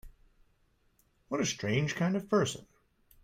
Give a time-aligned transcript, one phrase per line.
[1.27, 2.65] What a strange kind of person!